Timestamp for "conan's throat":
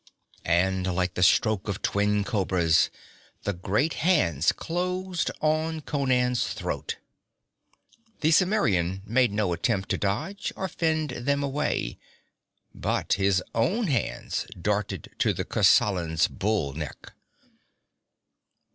5.81-6.97